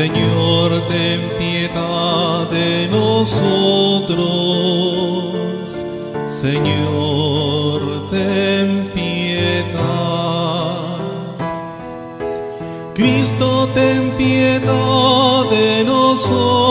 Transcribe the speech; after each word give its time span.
Señor, 0.00 0.70
ten 0.86 1.20
piedad 1.40 2.48
de 2.50 2.86
nosotros. 2.88 4.24
Señor, 6.28 7.80
ten 8.08 8.92
piedad. 8.94 9.74
Cristo, 12.94 13.68
ten 13.74 14.12
piedad 14.16 15.44
de 15.50 15.82
nosotros. 15.84 16.67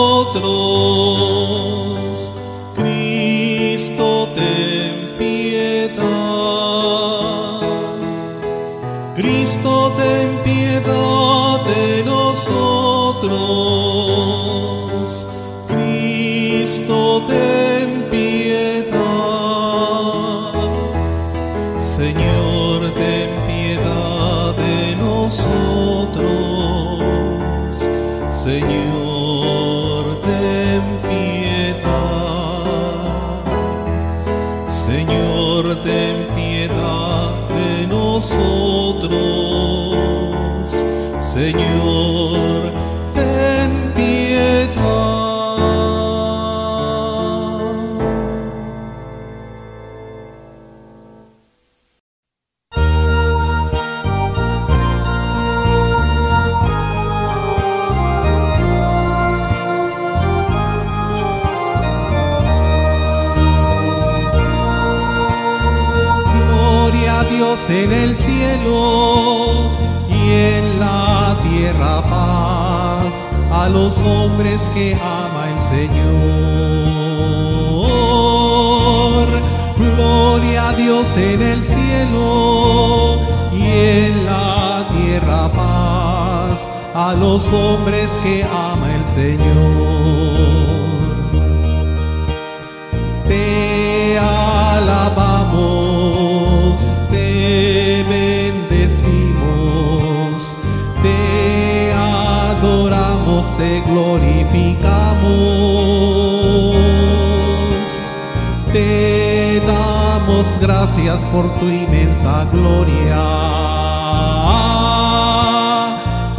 Gloria. 112.52 113.24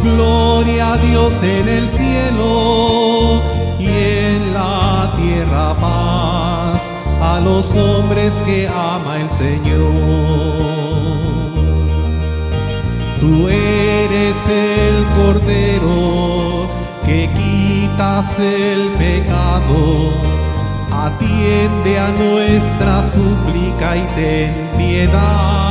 Gloria 0.01 0.93
a 0.93 0.97
Dios 0.97 1.33
en 1.43 1.67
el 1.67 1.89
cielo 1.89 3.41
y 3.79 3.87
en 3.87 4.53
la 4.53 5.11
tierra 5.17 5.75
paz 5.79 6.81
a 7.21 7.39
los 7.39 7.75
hombres 7.75 8.33
que 8.45 8.67
ama 8.67 9.17
el 9.17 9.29
Señor. 9.31 10.39
Tú 13.19 13.47
eres 13.49 14.35
el 14.47 15.05
Cordero 15.15 16.67
que 17.05 17.29
quitas 17.37 18.39
el 18.39 18.89
pecado. 18.97 20.13
Atiende 20.91 21.99
a 21.99 22.09
nuestra 22.09 23.03
súplica 23.03 23.97
y 23.97 24.01
ten 24.15 24.69
piedad. 24.77 25.68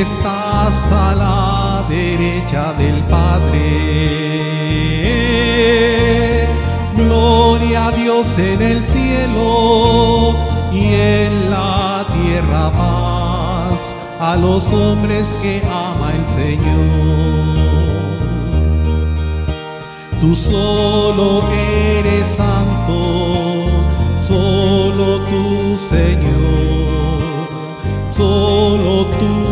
Estás 0.00 0.74
a 0.90 1.14
la 1.14 1.84
derecha 1.88 2.72
del 2.74 3.02
Padre. 3.04 3.58
Gloria 6.96 7.88
a 7.88 7.92
Dios 7.92 8.38
en 8.38 8.62
el 8.62 8.84
cielo 8.84 10.34
y 10.72 10.94
en 10.94 11.50
la 11.50 12.06
tierra 12.14 12.70
paz 12.72 13.94
a 14.20 14.36
los 14.36 14.72
hombres 14.72 15.28
que 15.42 15.62
ama 15.66 16.12
el 16.18 16.26
Señor. 16.40 17.62
Tú 20.20 20.36
solo 20.36 21.42
eres 21.52 22.26
santo, 22.36 23.66
solo 24.20 25.18
tú 25.30 25.78
Señor, 25.90 27.48
solo 28.16 29.06
tú 29.06 29.51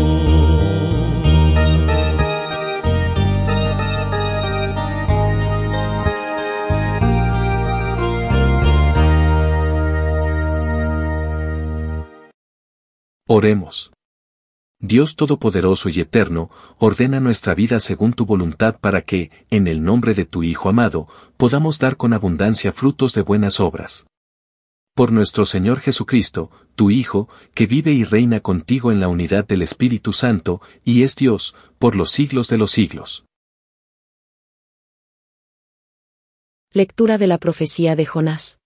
Oremos. 13.33 13.93
Dios 14.81 15.15
Todopoderoso 15.15 15.87
y 15.87 16.01
Eterno, 16.01 16.49
ordena 16.79 17.21
nuestra 17.21 17.55
vida 17.55 17.79
según 17.79 18.11
tu 18.11 18.25
voluntad 18.25 18.77
para 18.81 19.03
que, 19.03 19.31
en 19.49 19.69
el 19.69 19.83
nombre 19.83 20.13
de 20.13 20.25
tu 20.25 20.43
Hijo 20.43 20.67
amado, 20.67 21.07
podamos 21.37 21.79
dar 21.79 21.95
con 21.95 22.11
abundancia 22.11 22.73
frutos 22.73 23.13
de 23.13 23.21
buenas 23.21 23.61
obras. 23.61 24.05
Por 24.95 25.13
nuestro 25.13 25.45
Señor 25.45 25.79
Jesucristo, 25.79 26.51
tu 26.75 26.91
Hijo, 26.91 27.29
que 27.53 27.67
vive 27.67 27.93
y 27.93 28.03
reina 28.03 28.41
contigo 28.41 28.91
en 28.91 28.99
la 28.99 29.07
unidad 29.07 29.47
del 29.47 29.61
Espíritu 29.61 30.11
Santo, 30.11 30.61
y 30.83 31.03
es 31.03 31.15
Dios, 31.15 31.55
por 31.79 31.95
los 31.95 32.11
siglos 32.11 32.49
de 32.49 32.57
los 32.57 32.71
siglos. 32.71 33.23
Lectura 36.73 37.17
de 37.17 37.27
la 37.27 37.37
profecía 37.37 37.95
de 37.95 38.05
Jonás. 38.05 38.59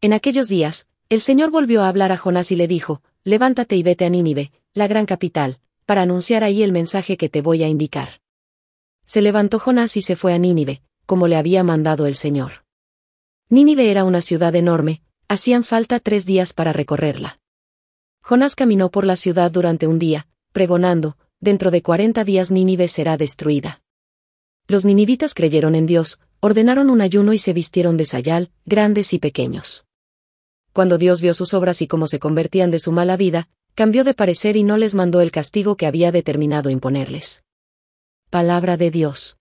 En 0.00 0.12
aquellos 0.12 0.48
días, 0.48 0.88
el 1.08 1.20
Señor 1.20 1.52
volvió 1.52 1.84
a 1.84 1.88
hablar 1.88 2.10
a 2.10 2.16
Jonás 2.16 2.50
y 2.50 2.56
le 2.56 2.66
dijo, 2.66 3.00
Levántate 3.26 3.74
y 3.74 3.82
vete 3.82 4.04
a 4.04 4.08
Nínive, 4.08 4.52
la 4.72 4.86
gran 4.86 5.04
capital, 5.04 5.58
para 5.84 6.02
anunciar 6.02 6.44
ahí 6.44 6.62
el 6.62 6.70
mensaje 6.70 7.16
que 7.16 7.28
te 7.28 7.40
voy 7.40 7.64
a 7.64 7.68
indicar. 7.68 8.20
Se 9.04 9.20
levantó 9.20 9.58
Jonás 9.58 9.96
y 9.96 10.02
se 10.02 10.14
fue 10.14 10.32
a 10.32 10.38
Nínive, 10.38 10.80
como 11.06 11.26
le 11.26 11.34
había 11.34 11.64
mandado 11.64 12.06
el 12.06 12.14
Señor. 12.14 12.64
Nínive 13.48 13.90
era 13.90 14.04
una 14.04 14.22
ciudad 14.22 14.54
enorme, 14.54 15.02
hacían 15.26 15.64
falta 15.64 15.98
tres 15.98 16.24
días 16.24 16.52
para 16.52 16.72
recorrerla. 16.72 17.40
Jonás 18.22 18.54
caminó 18.54 18.92
por 18.92 19.04
la 19.04 19.16
ciudad 19.16 19.50
durante 19.50 19.88
un 19.88 19.98
día, 19.98 20.28
pregonando, 20.52 21.16
dentro 21.40 21.72
de 21.72 21.82
cuarenta 21.82 22.22
días 22.22 22.52
Nínive 22.52 22.86
será 22.86 23.16
destruida. 23.16 23.82
Los 24.68 24.84
ninivitas 24.84 25.34
creyeron 25.34 25.74
en 25.74 25.86
Dios, 25.86 26.20
ordenaron 26.38 26.90
un 26.90 27.00
ayuno 27.00 27.32
y 27.32 27.38
se 27.38 27.52
vistieron 27.52 27.96
de 27.96 28.04
sayal, 28.04 28.52
grandes 28.66 29.12
y 29.12 29.18
pequeños. 29.18 29.85
Cuando 30.76 30.98
Dios 30.98 31.22
vio 31.22 31.32
sus 31.32 31.54
obras 31.54 31.80
y 31.80 31.86
cómo 31.86 32.06
se 32.06 32.18
convertían 32.18 32.70
de 32.70 32.78
su 32.78 32.92
mala 32.92 33.16
vida, 33.16 33.48
cambió 33.74 34.04
de 34.04 34.12
parecer 34.12 34.58
y 34.58 34.62
no 34.62 34.76
les 34.76 34.94
mandó 34.94 35.22
el 35.22 35.30
castigo 35.30 35.78
que 35.78 35.86
había 35.86 36.12
determinado 36.12 36.68
imponerles. 36.68 37.44
Palabra 38.28 38.76
de 38.76 38.90
Dios. 38.90 39.38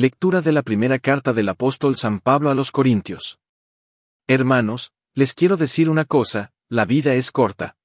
Lectura 0.00 0.42
de 0.42 0.52
la 0.52 0.62
primera 0.62 1.00
carta 1.00 1.32
del 1.32 1.48
apóstol 1.48 1.96
San 1.96 2.20
Pablo 2.20 2.50
a 2.50 2.54
los 2.54 2.70
Corintios. 2.70 3.40
Hermanos, 4.28 4.92
les 5.12 5.34
quiero 5.34 5.56
decir 5.56 5.90
una 5.90 6.04
cosa, 6.04 6.52
la 6.68 6.84
vida 6.84 7.14
es 7.14 7.32
corta. 7.32 7.76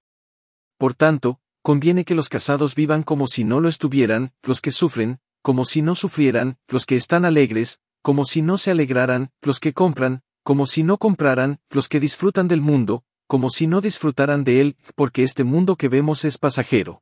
Por 0.78 0.94
tanto, 0.94 1.40
conviene 1.64 2.06
que 2.06 2.14
los 2.14 2.30
casados 2.30 2.76
vivan 2.76 3.02
como 3.02 3.26
si 3.26 3.44
no 3.44 3.62
lo 3.62 3.68
estuvieran, 3.68 4.32
los 4.44 4.62
que 4.62 4.72
sufren, 4.72 5.22
como 5.42 5.66
si 5.66 5.82
no 5.82 5.96
sufrieran, 5.96 6.60
los 6.68 6.86
que 6.86 6.98
están 6.98 7.26
alegres, 7.26 7.82
como 8.04 8.26
si 8.26 8.44
no 8.44 8.60
se 8.60 8.70
alegraran, 8.70 9.32
los 9.42 9.60
que 9.60 9.74
compran, 9.74 10.22
como 10.44 10.68
si 10.68 10.84
no 10.84 11.00
compraran, 11.00 11.62
los 11.72 11.90
que 11.90 12.00
disfrutan 12.00 12.48
del 12.48 12.62
mundo, 12.62 13.06
como 13.26 13.50
si 13.50 13.66
no 13.66 13.82
disfrutaran 13.82 14.44
de 14.44 14.62
él, 14.62 14.78
porque 14.94 15.24
este 15.24 15.44
mundo 15.44 15.78
que 15.78 15.90
vemos 15.90 16.26
es 16.26 16.38
pasajero. 16.38 17.02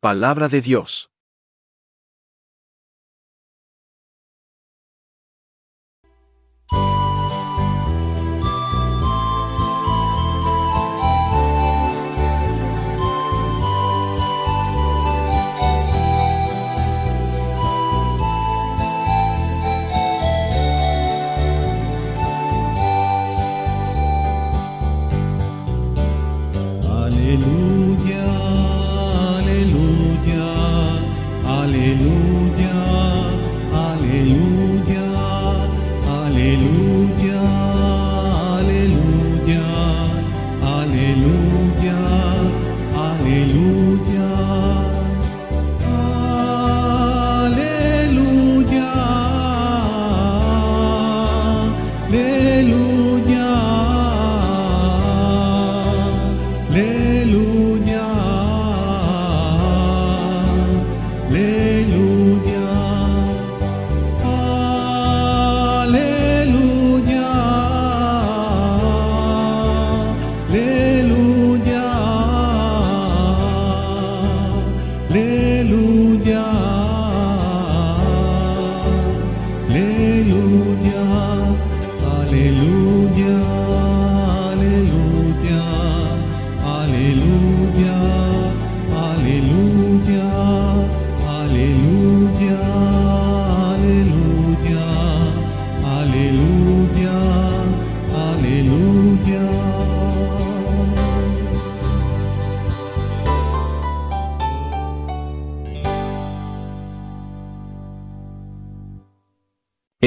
Palabra 0.00 0.48
de 0.48 0.62
Dios. 0.62 1.10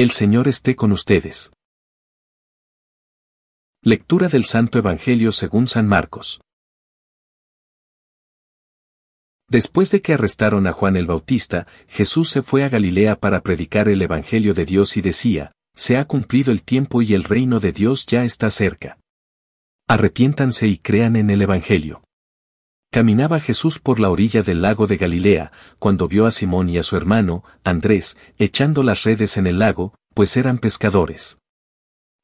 El 0.08 0.12
Señor 0.12 0.48
esté 0.48 0.74
con 0.74 0.90
ustedes. 0.90 1.52
Lectura 3.82 4.28
del 4.28 4.46
Santo 4.46 4.78
Evangelio 4.78 5.32
según 5.32 5.66
San 5.66 5.86
Marcos. 5.86 6.40
Después 9.50 9.90
de 9.90 10.00
que 10.00 10.14
arrestaron 10.14 10.66
a 10.66 10.72
Juan 10.72 10.96
el 10.96 11.04
Bautista, 11.04 11.66
Jesús 11.88 12.30
se 12.30 12.42
fue 12.42 12.64
a 12.64 12.70
Galilea 12.70 13.20
para 13.20 13.42
predicar 13.42 13.90
el 13.90 14.00
Evangelio 14.00 14.54
de 14.54 14.64
Dios 14.64 14.96
y 14.96 15.02
decía, 15.02 15.52
Se 15.74 15.98
ha 15.98 16.06
cumplido 16.06 16.52
el 16.52 16.62
tiempo 16.62 17.02
y 17.02 17.12
el 17.12 17.24
reino 17.24 17.60
de 17.60 17.72
Dios 17.72 18.06
ya 18.06 18.24
está 18.24 18.48
cerca. 18.48 18.98
Arrepiéntanse 19.88 20.68
y 20.68 20.78
crean 20.78 21.16
en 21.16 21.28
el 21.28 21.42
Evangelio. 21.42 22.02
Caminaba 22.90 23.38
Jesús 23.38 23.78
por 23.78 24.00
la 24.00 24.08
orilla 24.08 24.42
del 24.42 24.62
lago 24.62 24.86
de 24.86 24.96
Galilea, 24.96 25.52
cuando 25.78 26.08
vio 26.08 26.24
a 26.24 26.30
Simón 26.30 26.70
y 26.70 26.78
a 26.78 26.82
su 26.82 26.96
hermano, 26.96 27.44
Andrés, 27.62 28.16
echando 28.38 28.82
las 28.82 29.04
redes 29.04 29.36
en 29.36 29.46
el 29.46 29.58
lago, 29.58 29.94
pues 30.14 30.36
eran 30.38 30.58
pescadores. 30.58 31.38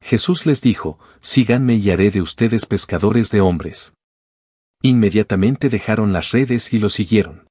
Jesús 0.01 0.45
les 0.45 0.61
dijo, 0.61 0.97
Síganme 1.19 1.75
y 1.75 1.91
haré 1.91 2.09
de 2.09 2.21
ustedes 2.21 2.65
pescadores 2.65 3.29
de 3.29 3.41
hombres. 3.41 3.93
Inmediatamente 4.81 5.69
dejaron 5.69 6.13
las 6.13 6.31
redes 6.31 6.73
y 6.73 6.79
lo 6.79 6.89
siguieron. 6.89 7.47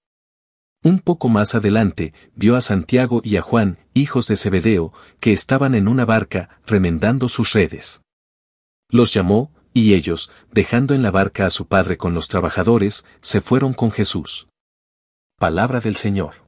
Un 0.83 0.99
poco 0.99 1.29
más 1.29 1.55
adelante, 1.55 2.13
vio 2.35 2.57
a 2.57 2.61
Santiago 2.61 3.23
y 3.25 3.37
a 3.37 3.43
Juan, 3.43 3.79
hijos 3.95 4.27
de 4.27 4.37
Zebedeo, 4.37 4.93
que 5.19 5.33
estaban 5.33 5.75
en 5.75 5.89
una 5.89 6.05
barca, 6.05 6.61
remendando 6.67 7.29
sus 7.29 7.53
redes. 7.55 8.03
Los 8.91 9.15
llamó, 9.15 9.51
y 9.75 9.95
ellos, 9.95 10.31
dejando 10.53 10.95
en 10.95 11.03
la 11.03 11.11
barca 11.11 11.45
a 11.45 11.51
su 11.51 11.67
padre 11.67 11.99
con 11.99 12.15
los 12.15 12.29
trabajadores, 12.29 13.05
se 13.21 13.41
fueron 13.41 13.75
con 13.75 13.91
Jesús. 13.91 14.47
Palabra 15.37 15.81
del 15.81 15.97
Señor. 15.97 16.47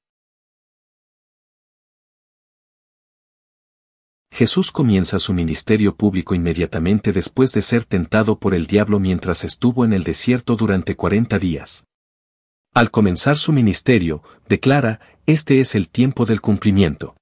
Jesús 4.32 4.70
comienza 4.70 5.18
su 5.18 5.32
ministerio 5.32 5.96
público 5.96 6.34
inmediatamente 6.34 7.12
después 7.12 7.52
de 7.52 7.62
ser 7.62 7.84
tentado 7.84 8.38
por 8.38 8.54
el 8.54 8.66
diablo 8.66 9.00
mientras 9.00 9.44
estuvo 9.44 9.84
en 9.84 9.92
el 9.92 10.04
desierto 10.04 10.56
durante 10.56 10.94
cuarenta 10.94 11.38
días. 11.38 11.84
Al 12.74 12.90
comenzar 12.90 13.38
su 13.38 13.52
ministerio, 13.52 14.22
declara, 14.48 15.00
este 15.24 15.58
es 15.58 15.74
el 15.74 15.88
tiempo 15.88 16.26
del 16.26 16.40
cumplimiento. 16.40 17.16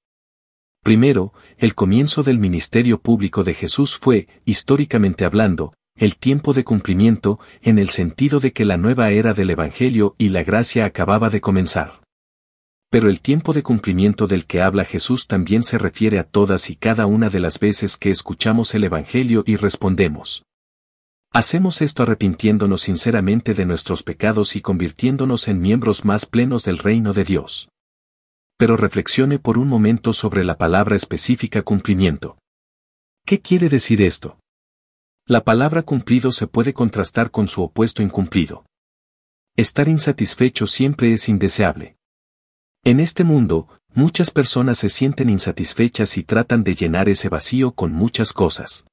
Primero, 0.83 1.33
el 1.57 1.73
comienzo 1.73 2.21
del 2.21 2.37
ministerio 2.37 3.01
público 3.01 3.43
de 3.43 3.55
Jesús 3.55 3.97
fue, 3.97 4.27
históricamente 4.43 5.25
hablando, 5.25 5.73
el 5.97 6.17
tiempo 6.17 6.51
de 6.51 6.65
cumplimiento, 6.65 7.39
en 7.61 7.79
el 7.79 7.89
sentido 7.89 8.41
de 8.41 8.51
que 8.51 8.65
la 8.65 8.75
nueva 8.75 9.11
era 9.11 9.33
del 9.33 9.49
Evangelio 9.49 10.13
y 10.17 10.27
la 10.27 10.43
gracia 10.43 10.83
acababa 10.83 11.29
de 11.29 11.39
comenzar. 11.39 12.01
Pero 12.89 13.09
el 13.09 13.21
tiempo 13.21 13.53
de 13.53 13.63
cumplimiento 13.63 14.27
del 14.27 14.45
que 14.45 14.61
habla 14.61 14.83
Jesús 14.83 15.27
también 15.27 15.63
se 15.63 15.77
refiere 15.77 16.19
a 16.19 16.25
todas 16.25 16.69
y 16.69 16.75
cada 16.75 17.05
una 17.05 17.29
de 17.29 17.39
las 17.39 17.59
veces 17.59 17.95
que 17.95 18.09
escuchamos 18.09 18.75
el 18.75 18.83
Evangelio 18.83 19.43
y 19.47 19.55
respondemos. 19.55 20.43
Hacemos 21.31 21.81
esto 21.81 22.03
arrepintiéndonos 22.03 22.81
sinceramente 22.81 23.53
de 23.53 23.65
nuestros 23.65 24.03
pecados 24.03 24.57
y 24.57 24.61
convirtiéndonos 24.61 25.47
en 25.47 25.61
miembros 25.61 26.03
más 26.03 26.25
plenos 26.25 26.63
del 26.63 26.77
reino 26.77 27.13
de 27.13 27.23
Dios. 27.23 27.69
Pero 28.57 28.75
reflexione 28.75 29.39
por 29.39 29.57
un 29.57 29.67
momento 29.67 30.11
sobre 30.13 30.43
la 30.43 30.57
palabra 30.57 30.95
específica 30.95 31.61
cumplimiento. 31.61 32.37
¿Qué 33.25 33.41
quiere 33.41 33.69
decir 33.69 34.01
esto? 34.01 34.37
La 35.27 35.43
palabra 35.43 35.81
cumplido 35.81 36.31
se 36.31 36.45
puede 36.45 36.71
contrastar 36.71 37.31
con 37.31 37.47
su 37.47 37.63
opuesto 37.63 38.03
incumplido. 38.03 38.63
Estar 39.55 39.87
insatisfecho 39.87 40.67
siempre 40.67 41.13
es 41.13 41.29
indeseable. 41.29 41.97
En 42.83 42.99
este 42.99 43.23
mundo, 43.23 43.67
muchas 43.95 44.29
personas 44.29 44.77
se 44.77 44.89
sienten 44.89 45.31
insatisfechas 45.31 46.19
y 46.19 46.23
tratan 46.23 46.63
de 46.63 46.75
llenar 46.75 47.09
ese 47.09 47.27
vacío 47.29 47.71
con 47.71 47.91
muchas 47.91 48.33
cosas. 48.33 48.85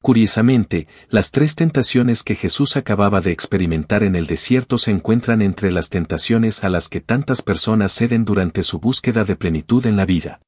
Curiosamente, 0.00 0.86
las 1.08 1.32
tres 1.32 1.56
tentaciones 1.56 2.22
que 2.22 2.36
Jesús 2.36 2.76
acababa 2.76 3.20
de 3.20 3.32
experimentar 3.32 4.04
en 4.04 4.14
el 4.14 4.28
desierto 4.28 4.78
se 4.78 4.92
encuentran 4.92 5.42
entre 5.42 5.72
las 5.72 5.88
tentaciones 5.88 6.62
a 6.62 6.68
las 6.68 6.88
que 6.88 7.00
tantas 7.00 7.42
personas 7.42 7.90
ceden 7.90 8.24
durante 8.24 8.62
su 8.62 8.78
búsqueda 8.78 9.24
de 9.24 9.34
plenitud 9.34 9.84
en 9.86 9.96
la 9.96 10.06
vida. 10.06 10.40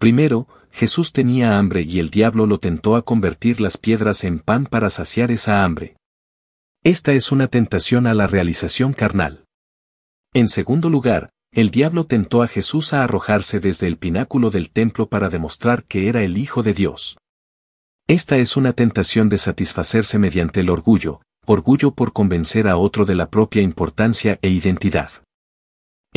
Primero, 0.00 0.48
Jesús 0.72 1.12
tenía 1.12 1.58
hambre 1.58 1.82
y 1.82 1.98
el 1.98 2.10
diablo 2.10 2.46
lo 2.46 2.58
tentó 2.58 2.96
a 2.96 3.02
convertir 3.02 3.60
las 3.60 3.76
piedras 3.76 4.24
en 4.24 4.38
pan 4.38 4.66
para 4.66 4.90
saciar 4.90 5.30
esa 5.30 5.64
hambre. 5.64 5.96
Esta 6.84 7.12
es 7.12 7.32
una 7.32 7.48
tentación 7.48 8.06
a 8.06 8.14
la 8.14 8.26
realización 8.26 8.92
carnal. 8.92 9.44
En 10.32 10.48
segundo 10.48 10.88
lugar, 10.90 11.30
el 11.52 11.70
diablo 11.70 12.04
tentó 12.04 12.42
a 12.42 12.48
Jesús 12.48 12.92
a 12.92 13.02
arrojarse 13.02 13.58
desde 13.58 13.86
el 13.86 13.96
pináculo 13.96 14.50
del 14.50 14.70
templo 14.70 15.08
para 15.08 15.28
demostrar 15.28 15.84
que 15.84 16.08
era 16.08 16.22
el 16.22 16.36
Hijo 16.36 16.62
de 16.62 16.74
Dios. 16.74 17.16
Esta 18.06 18.36
es 18.36 18.56
una 18.56 18.72
tentación 18.72 19.28
de 19.28 19.38
satisfacerse 19.38 20.18
mediante 20.18 20.60
el 20.60 20.70
orgullo, 20.70 21.20
orgullo 21.46 21.92
por 21.92 22.12
convencer 22.12 22.68
a 22.68 22.76
otro 22.76 23.04
de 23.04 23.14
la 23.14 23.28
propia 23.28 23.62
importancia 23.62 24.38
e 24.42 24.50
identidad. 24.50 25.10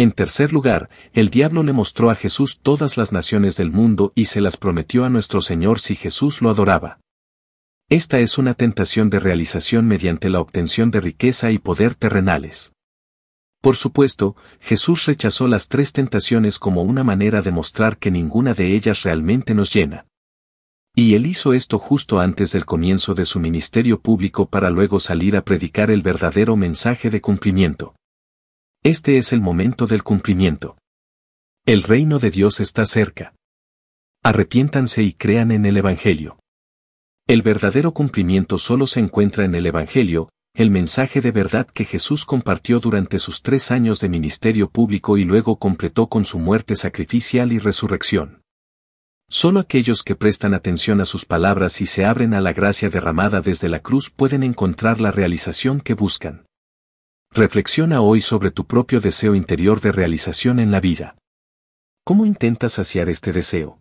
En 0.02 0.14
tercer 0.14 0.52
lugar, 0.52 0.90
el 1.14 1.30
diablo 1.30 1.62
le 1.62 1.74
mostró 1.74 2.10
a 2.10 2.16
Jesús 2.16 2.58
todas 2.60 2.98
las 2.98 3.12
naciones 3.12 3.56
del 3.56 3.70
mundo 3.70 4.14
y 4.16 4.26
se 4.26 4.42
las 4.42 4.58
prometió 4.58 5.06
a 5.06 5.12
nuestro 5.12 5.42
Señor 5.42 5.78
si 5.78 5.96
Jesús 5.96 6.42
lo 6.42 6.50
adoraba. 6.50 7.00
Esta 7.88 8.20
es 8.20 8.40
una 8.40 8.56
tentación 8.56 9.12
de 9.12 9.20
realización 9.20 9.88
mediante 9.88 10.32
la 10.32 10.40
obtención 10.40 10.90
de 10.90 11.02
riqueza 11.02 11.52
y 11.52 11.60
poder 11.60 11.94
terrenales. 11.94 12.74
Por 13.62 13.76
supuesto, 13.76 14.36
Jesús 14.60 15.06
rechazó 15.06 15.48
las 15.48 15.68
tres 15.68 15.94
tentaciones 15.94 16.58
como 16.58 16.82
una 16.82 17.04
manera 17.04 17.44
de 17.44 17.52
mostrar 17.52 18.00
que 18.00 18.10
ninguna 18.10 18.56
de 18.56 18.74
ellas 18.74 19.04
realmente 19.04 19.54
nos 19.54 19.72
llena. 19.72 20.08
Y 20.96 21.14
él 21.14 21.28
hizo 21.28 21.54
esto 21.54 21.78
justo 21.78 22.20
antes 22.20 22.54
del 22.54 22.66
comienzo 22.66 23.14
de 23.14 23.26
su 23.26 23.40
ministerio 23.40 24.02
público 24.02 24.48
para 24.48 24.72
luego 24.72 24.98
salir 24.98 25.38
a 25.38 25.44
predicar 25.44 25.92
el 25.92 26.02
verdadero 26.02 26.56
mensaje 26.56 27.12
de 27.12 27.22
cumplimiento. 27.22 27.94
Este 28.84 29.18
es 29.18 29.32
el 29.32 29.42
momento 29.42 29.86
del 29.86 30.02
cumplimiento. 30.02 30.76
El 31.68 31.84
reino 31.84 32.18
de 32.18 32.32
Dios 32.32 32.60
está 32.60 32.88
cerca. 32.88 33.36
Arrepiéntanse 34.24 35.04
y 35.04 35.14
crean 35.14 35.52
en 35.52 35.68
el 35.68 35.78
Evangelio. 35.78 36.40
El 37.28 37.44
verdadero 37.44 37.92
cumplimiento 37.94 38.58
solo 38.58 38.88
se 38.88 39.00
encuentra 39.00 39.46
en 39.46 39.54
el 39.54 39.68
Evangelio, 39.68 40.30
el 40.56 40.72
mensaje 40.72 41.22
de 41.22 41.30
verdad 41.30 41.68
que 41.68 41.86
Jesús 41.86 42.26
compartió 42.26 42.80
durante 42.80 43.20
sus 43.20 43.44
tres 43.44 43.70
años 43.70 44.00
de 44.00 44.10
ministerio 44.10 44.68
público 44.68 45.16
y 45.20 45.26
luego 45.26 45.58
completó 45.58 46.08
con 46.08 46.26
su 46.26 46.40
muerte 46.40 46.76
sacrificial 46.76 47.54
y 47.54 47.60
resurrección. 47.60 48.42
Solo 49.30 49.60
aquellos 49.60 50.02
que 50.02 50.16
prestan 50.16 50.56
atención 50.56 51.02
a 51.02 51.06
sus 51.06 51.26
palabras 51.26 51.82
y 51.82 51.86
se 51.86 52.04
abren 52.04 52.34
a 52.34 52.42
la 52.42 52.52
gracia 52.52 52.90
derramada 52.90 53.42
desde 53.42 53.70
la 53.70 53.82
cruz 53.82 54.10
pueden 54.10 54.42
encontrar 54.42 55.00
la 55.00 55.12
realización 55.12 55.82
que 55.82 55.94
buscan. 55.94 56.48
Reflexiona 57.34 58.02
hoy 58.02 58.20
sobre 58.20 58.52
tu 58.52 58.66
propio 58.66 59.00
deseo 59.00 59.36
interior 59.36 59.80
de 59.80 59.94
realización 59.94 60.60
en 60.60 60.70
la 60.70 60.82
vida. 60.82 61.16
¿Cómo 62.04 62.26
intentas 62.26 62.74
saciar 62.74 63.08
este 63.08 63.32
deseo? 63.32 63.80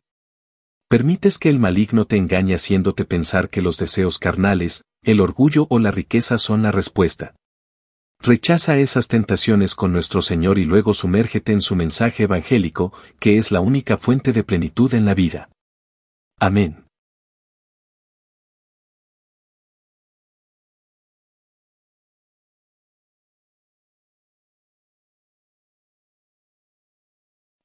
¿Permites 0.89 1.37
que 1.37 1.49
el 1.49 1.59
maligno 1.59 2.05
te 2.05 2.17
engañe 2.17 2.55
haciéndote 2.55 3.05
pensar 3.05 3.51
que 3.51 3.61
los 3.61 3.77
deseos 3.77 4.19
carnales, 4.19 4.85
el 5.03 5.21
orgullo 5.21 5.67
o 5.69 5.81
la 5.81 5.91
riqueza 5.91 6.39
son 6.39 6.63
la 6.63 6.71
respuesta? 6.71 7.35
Rechaza 8.21 8.79
esas 8.79 9.09
tentaciones 9.09 9.75
con 9.75 9.93
nuestro 9.93 10.23
Señor 10.23 10.61
y 10.61 10.65
luego 10.65 10.95
sumérgete 10.95 11.51
en 11.51 11.61
su 11.61 11.75
mensaje 11.75 12.25
evangélico, 12.25 12.93
que 13.19 13.37
es 13.37 13.51
la 13.51 13.61
única 13.61 13.97
fuente 13.97 14.33
de 14.33 14.45
plenitud 14.45 14.95
en 14.95 15.07
la 15.07 15.15
vida. 15.15 15.49
Amén. 16.39 16.85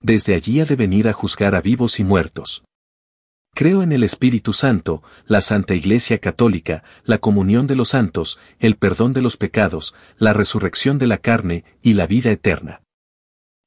Desde 0.00 0.34
allí 0.34 0.60
ha 0.60 0.64
de 0.64 0.76
venir 0.76 1.08
a 1.08 1.12
juzgar 1.12 1.54
a 1.54 1.60
vivos 1.60 1.98
y 1.98 2.04
muertos. 2.04 2.64
Creo 3.54 3.82
en 3.82 3.90
el 3.90 4.04
Espíritu 4.04 4.52
Santo, 4.52 5.02
la 5.26 5.40
Santa 5.40 5.74
Iglesia 5.74 6.18
Católica, 6.18 6.84
la 7.04 7.18
comunión 7.18 7.66
de 7.66 7.74
los 7.74 7.88
santos, 7.88 8.38
el 8.60 8.76
perdón 8.76 9.12
de 9.12 9.22
los 9.22 9.36
pecados, 9.36 9.96
la 10.16 10.32
resurrección 10.32 10.98
de 10.98 11.08
la 11.08 11.18
carne 11.18 11.64
y 11.82 11.94
la 11.94 12.06
vida 12.06 12.30
eterna. 12.30 12.82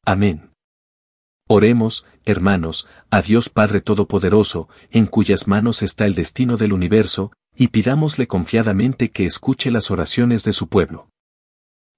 Amén. 0.05 0.51
Oremos, 1.49 2.05
hermanos, 2.23 2.87
a 3.09 3.21
Dios 3.21 3.49
Padre 3.49 3.81
Todopoderoso, 3.81 4.69
en 4.91 5.07
cuyas 5.07 5.49
manos 5.49 5.81
está 5.81 6.05
el 6.05 6.15
destino 6.15 6.55
del 6.55 6.71
universo, 6.71 7.33
y 7.53 7.67
pidámosle 7.67 8.27
confiadamente 8.27 9.11
que 9.11 9.25
escuche 9.25 9.69
las 9.71 9.91
oraciones 9.91 10.45
de 10.45 10.53
su 10.53 10.69
pueblo. 10.69 11.09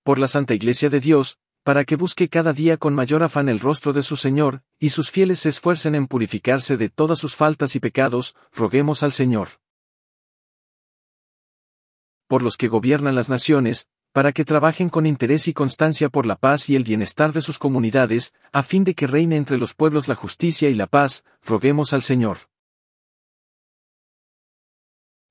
Por 0.03 0.17
la 0.17 0.27
Santa 0.27 0.55
Iglesia 0.55 0.89
de 0.89 0.99
Dios, 0.99 1.37
para 1.63 1.85
que 1.85 1.95
busque 1.95 2.29
cada 2.29 2.51
día 2.51 2.77
con 2.77 2.93
mayor 2.93 3.23
afán 3.23 3.47
el 3.47 3.59
rostro 3.59 3.93
de 3.93 4.03
su 4.03 4.17
Señor, 4.17 4.63
y 4.79 4.89
sus 4.89 5.09
fieles 5.09 5.39
se 5.39 5.49
esfuercen 5.49 5.95
en 5.95 6.07
purificarse 6.07 6.75
de 6.75 6.89
todas 6.89 7.19
sus 7.19 7.35
faltas 7.35 7.75
y 7.75 7.79
pecados, 7.79 8.35
roguemos 8.53 9.01
al 9.01 9.13
Señor. 9.13 9.49
Por 12.27 12.43
los 12.43 12.57
que 12.57 12.67
gobiernan 12.67 13.15
las 13.15 13.29
naciones, 13.29 13.89
para 14.11 14.33
que 14.33 14.45
trabajen 14.45 14.89
con 14.89 15.05
interés 15.05 15.47
y 15.47 15.53
constancia 15.53 16.09
por 16.09 16.25
la 16.25 16.35
paz 16.35 16.69
y 16.69 16.75
el 16.75 16.83
bienestar 16.83 17.31
de 17.31 17.41
sus 17.41 17.57
comunidades, 17.57 18.33
a 18.51 18.61
fin 18.61 18.83
de 18.83 18.93
que 18.93 19.07
reine 19.07 19.37
entre 19.37 19.57
los 19.57 19.73
pueblos 19.73 20.07
la 20.07 20.15
justicia 20.15 20.69
y 20.69 20.75
la 20.75 20.87
paz, 20.87 21.25
roguemos 21.43 21.93
al 21.93 22.03
Señor. 22.03 22.49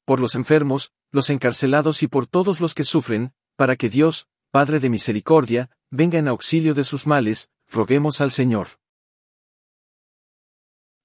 Por 0.04 0.18
los 0.18 0.34
enfermos, 0.34 0.92
los 1.10 1.30
encarcelados 1.30 2.02
y 2.02 2.08
por 2.08 2.26
todos 2.26 2.60
los 2.60 2.74
que 2.74 2.84
sufren, 2.84 3.34
para 3.54 3.76
que 3.76 3.88
Dios, 3.88 4.28
Padre 4.50 4.80
de 4.80 4.90
misericordia, 4.90 5.70
venga 5.92 6.18
en 6.18 6.26
auxilio 6.26 6.72
de 6.72 6.85
sus 6.85 7.07
males, 7.07 7.52
roguemos 7.70 8.22
al 8.22 8.33
Señor. 8.33 8.81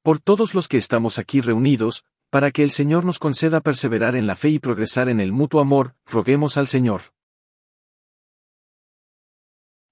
Por 0.01 0.19
todos 0.19 0.55
los 0.55 0.69
que 0.69 0.77
estamos 0.77 1.19
aquí 1.19 1.41
reunidos, 1.41 2.05
para 2.29 2.51
que 2.51 2.63
el 2.63 2.71
Señor 2.71 3.03
nos 3.03 3.19
conceda 3.19 3.59
perseverar 3.59 4.15
en 4.15 4.27
la 4.27 4.37
fe 4.37 4.49
y 4.49 4.59
progresar 4.59 5.09
en 5.09 5.19
el 5.19 5.33
mutuo 5.33 5.59
amor, 5.59 5.95
roguemos 6.05 6.57
al 6.57 6.67
Señor. 6.67 7.01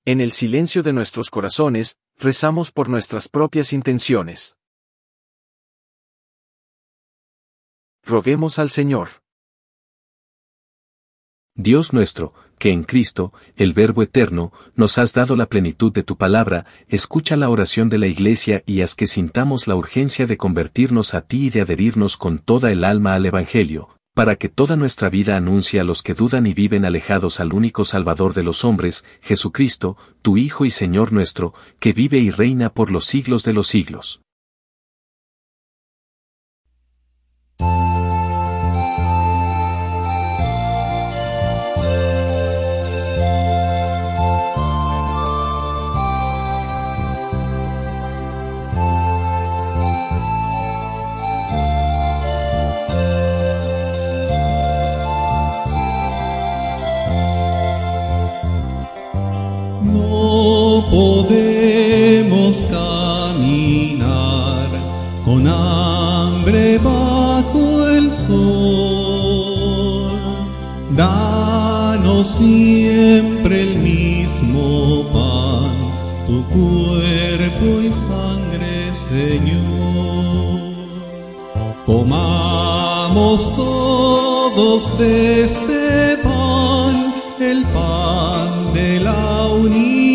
En 0.05 0.21
el 0.21 0.31
silencio 0.31 0.81
de 0.81 0.93
nuestros 0.93 1.29
corazones, 1.29 1.99
rezamos 2.17 2.71
por 2.71 2.88
nuestras 2.88 3.27
propias 3.27 3.73
intenciones. 3.73 4.58
Roguemos 8.03 8.60
al 8.60 8.69
Señor. 8.69 9.10
Dios 11.55 11.91
nuestro, 11.91 12.34
que 12.57 12.71
en 12.71 12.83
Cristo, 12.83 13.33
el 13.55 13.73
Verbo 13.73 14.03
eterno, 14.03 14.51
nos 14.75 14.97
has 14.97 15.13
dado 15.13 15.35
la 15.35 15.45
plenitud 15.45 15.91
de 15.91 16.03
tu 16.03 16.17
palabra, 16.17 16.65
escucha 16.87 17.35
la 17.35 17.49
oración 17.49 17.89
de 17.89 17.97
la 17.97 18.07
Iglesia 18.07 18.63
y 18.65 18.81
haz 18.81 18.95
que 18.95 19.07
sintamos 19.07 19.67
la 19.67 19.75
urgencia 19.75 20.25
de 20.25 20.37
convertirnos 20.37 21.13
a 21.13 21.21
ti 21.21 21.47
y 21.47 21.49
de 21.49 21.61
adherirnos 21.61 22.17
con 22.17 22.39
toda 22.39 22.71
el 22.71 22.83
alma 22.83 23.13
al 23.15 23.25
Evangelio, 23.25 23.89
para 24.13 24.37
que 24.37 24.49
toda 24.49 24.75
nuestra 24.75 25.09
vida 25.09 25.35
anuncie 25.35 25.79
a 25.79 25.83
los 25.83 26.01
que 26.01 26.13
dudan 26.13 26.47
y 26.47 26.53
viven 26.53 26.85
alejados 26.85 27.39
al 27.39 27.53
único 27.53 27.83
Salvador 27.83 28.33
de 28.33 28.43
los 28.43 28.63
hombres, 28.63 29.05
Jesucristo, 29.21 29.97
tu 30.21 30.37
Hijo 30.37 30.65
y 30.65 30.69
Señor 30.69 31.11
nuestro, 31.11 31.53
que 31.79 31.93
vive 31.93 32.17
y 32.19 32.31
reina 32.31 32.69
por 32.73 32.91
los 32.91 33.05
siglos 33.05 33.43
de 33.43 33.53
los 33.53 33.67
siglos. 33.67 34.21
Siempre 72.25 73.61
el 73.61 73.77
mismo 73.77 75.05
pan, 75.13 75.73
tu 76.27 76.43
cuerpo 76.49 77.81
y 77.81 77.91
sangre, 77.93 78.91
Señor. 78.93 80.73
Comamos 81.85 83.55
todos 83.55 84.97
de 84.97 85.43
este 85.43 86.17
pan, 86.23 87.13
el 87.39 87.63
pan 87.65 88.73
de 88.73 88.99
la 88.99 89.47
unidad 89.47 90.14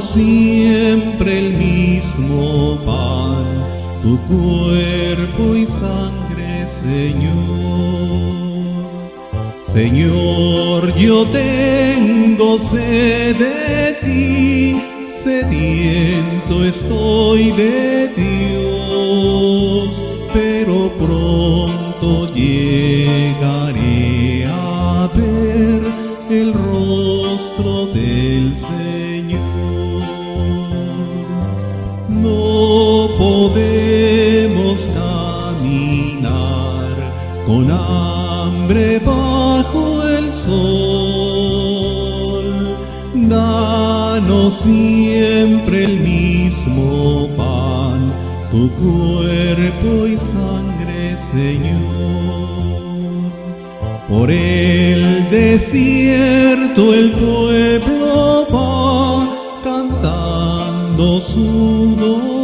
Siempre 0.00 1.38
el 1.38 1.54
mismo 1.54 2.78
pan, 2.84 3.46
tu 4.02 4.18
cuerpo 4.26 5.56
y 5.56 5.64
sangre, 5.64 6.68
Señor. 6.68 7.26
Señor, 9.62 10.94
yo 10.96 11.24
tengo 11.28 12.58
sed 12.58 13.36
de 13.36 13.94
ti, 14.02 14.82
sediento 15.16 16.62
estoy 16.62 17.52
de 17.52 18.08
Dios, 18.16 20.04
pero 20.34 20.92
pronto 20.98 22.26
Siempre 44.50 45.84
el 45.84 46.00
mismo 46.00 47.28
pan, 47.36 48.08
tu 48.52 48.70
cuerpo 48.76 50.06
y 50.06 50.16
sangre, 50.16 51.16
Señor. 51.16 52.76
Por 54.08 54.30
el 54.30 55.28
desierto 55.30 56.94
el 56.94 57.10
pueblo 57.10 58.46
va 58.54 59.28
cantando 59.64 61.20
su 61.20 61.96
dolor 61.98 62.36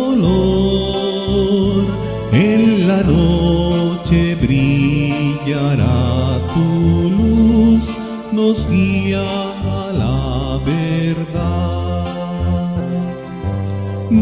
en 2.32 2.88
la 2.88 3.04
noche 3.04 4.34
brillará 4.34 6.40
tu 6.52 7.10
luz, 7.10 7.96
nos 8.32 8.68
guía 8.68 9.51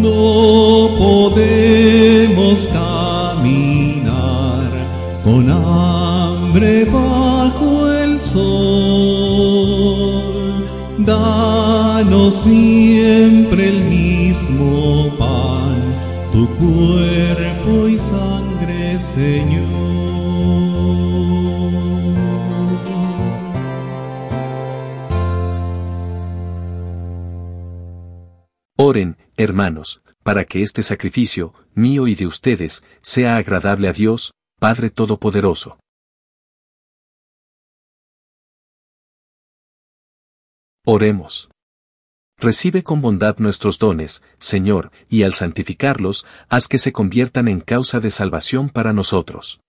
No 0.03 0.89
podemos 0.99 2.67
caminar 2.73 4.71
con 5.23 5.51
hambre 5.51 6.87
bajo 6.87 7.93
el 7.93 8.19
sol. 8.19 9.61
Danos 10.99 12.35
siempre 12.35 13.69
el 13.69 13.85
mismo 13.85 15.11
pan, 15.19 15.77
tu 16.33 16.49
cuerpo 16.57 17.89
y 17.89 17.99
sangre, 17.99 18.99
Señor. 18.99 19.60
Hermanos, 29.51 30.01
para 30.23 30.45
que 30.45 30.63
este 30.63 30.83
sacrificio, 30.83 31.53
mío 31.75 32.07
y 32.07 32.15
de 32.15 32.27
ustedes, 32.27 32.85
sea 33.03 33.37
agradable 33.37 33.89
a 33.89 33.93
Dios, 33.93 34.33
Padre 34.59 34.91
Todopoderoso. 34.91 35.79
Oremos. 40.87 41.51
Recibe 42.39 42.83
con 42.83 43.03
bondad 43.03 43.37
nuestros 43.39 43.79
dones, 43.79 44.23
Señor, 44.39 44.93
y 45.09 45.25
al 45.25 45.35
santificarlos, 45.35 46.27
haz 46.49 46.69
que 46.69 46.79
se 46.79 46.93
conviertan 46.93 47.49
en 47.49 47.61
causa 47.61 48.01
de 48.01 48.11
salvación 48.11 48.71
para 48.71 48.93
nosotros. 48.93 49.61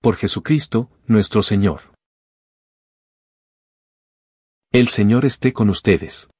Por 0.00 0.16
Jesucristo, 0.16 0.90
nuestro 1.06 1.42
Señor. 1.42 1.92
El 4.72 4.88
Señor 4.88 5.26
esté 5.26 5.52
con 5.52 5.68
ustedes. 5.68 6.30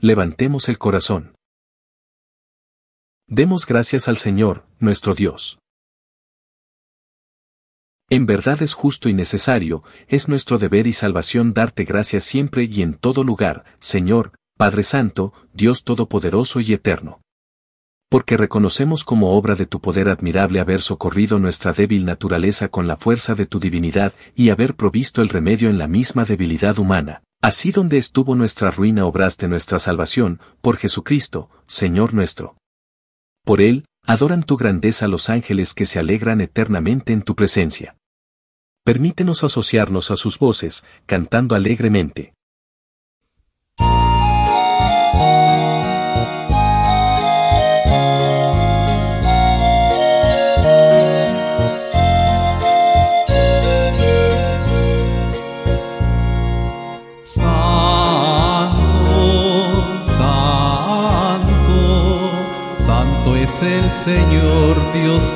Levantemos 0.00 0.68
el 0.68 0.76
corazón. 0.76 1.36
Demos 3.28 3.64
gracias 3.64 4.08
al 4.08 4.16
Señor, 4.16 4.66
nuestro 4.80 5.14
Dios. 5.14 5.58
En 8.10 8.26
verdad 8.26 8.60
es 8.60 8.74
justo 8.74 9.08
y 9.08 9.14
necesario, 9.14 9.82
es 10.08 10.28
nuestro 10.28 10.58
deber 10.58 10.88
y 10.88 10.92
salvación 10.92 11.54
darte 11.54 11.84
gracias 11.84 12.24
siempre 12.24 12.64
y 12.64 12.82
en 12.82 12.94
todo 12.94 13.22
lugar, 13.22 13.64
Señor, 13.78 14.32
Padre 14.58 14.82
Santo, 14.82 15.32
Dios 15.54 15.84
Todopoderoso 15.84 16.60
y 16.60 16.72
Eterno. 16.72 17.22
Porque 18.10 18.36
reconocemos 18.36 19.04
como 19.04 19.36
obra 19.38 19.54
de 19.54 19.66
tu 19.66 19.80
poder 19.80 20.08
admirable 20.08 20.60
haber 20.60 20.80
socorrido 20.80 21.38
nuestra 21.38 21.72
débil 21.72 22.04
naturaleza 22.04 22.68
con 22.68 22.88
la 22.88 22.96
fuerza 22.96 23.34
de 23.34 23.46
tu 23.46 23.60
divinidad 23.60 24.12
y 24.34 24.50
haber 24.50 24.74
provisto 24.74 25.22
el 25.22 25.28
remedio 25.28 25.70
en 25.70 25.78
la 25.78 25.86
misma 25.86 26.24
debilidad 26.24 26.78
humana. 26.78 27.22
Así 27.44 27.72
donde 27.72 27.98
estuvo 27.98 28.34
nuestra 28.34 28.70
ruina 28.70 29.04
obraste 29.04 29.48
nuestra 29.48 29.78
salvación, 29.78 30.40
por 30.62 30.78
Jesucristo, 30.78 31.50
Señor 31.66 32.14
nuestro. 32.14 32.56
Por 33.44 33.60
Él, 33.60 33.84
adoran 34.02 34.44
tu 34.44 34.56
grandeza 34.56 35.08
los 35.08 35.28
ángeles 35.28 35.74
que 35.74 35.84
se 35.84 35.98
alegran 35.98 36.40
eternamente 36.40 37.12
en 37.12 37.20
tu 37.20 37.34
presencia. 37.34 37.98
Permítenos 38.82 39.44
asociarnos 39.44 40.10
a 40.10 40.16
sus 40.16 40.38
voces, 40.38 40.84
cantando 41.04 41.54
alegremente. 41.54 42.32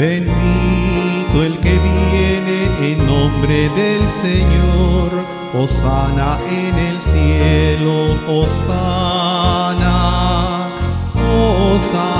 Bendito 0.00 1.44
el 1.44 1.58
que 1.58 1.78
viene 1.78 2.92
en 2.92 3.06
nombre 3.06 3.68
del 3.68 4.00
Señor. 4.22 5.10
Osana 5.52 6.38
en 6.48 6.78
el 6.78 7.02
cielo, 7.02 8.16
Osana, 8.26 9.88
Osana, 11.12 12.19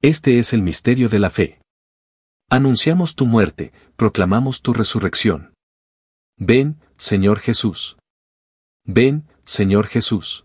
Este 0.00 0.38
es 0.38 0.52
el 0.52 0.62
misterio 0.62 1.08
de 1.08 1.18
la 1.18 1.28
fe. 1.28 1.60
Anunciamos 2.48 3.16
tu 3.16 3.26
muerte, 3.26 3.72
proclamamos 3.96 4.62
tu 4.62 4.72
resurrección. 4.72 5.54
Ven, 6.38 6.78
Señor 6.96 7.40
Jesús. 7.40 7.96
Ven, 8.84 9.26
Señor 9.42 9.88
Jesús. 9.88 10.44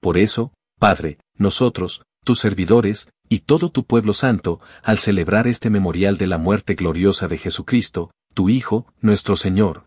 Por 0.00 0.16
eso, 0.16 0.54
Padre, 0.78 1.18
nosotros, 1.36 2.02
tus 2.24 2.38
servidores, 2.38 3.10
y 3.28 3.40
todo 3.40 3.68
tu 3.72 3.82
pueblo 3.84 4.12
santo, 4.12 4.60
al 4.84 4.98
celebrar 5.00 5.48
este 5.48 5.68
memorial 5.68 6.16
de 6.16 6.28
la 6.28 6.38
muerte 6.38 6.76
gloriosa 6.76 7.26
de 7.26 7.38
Jesucristo, 7.38 8.12
tu 8.32 8.48
Hijo, 8.48 8.86
nuestro 9.00 9.34
Señor, 9.34 9.86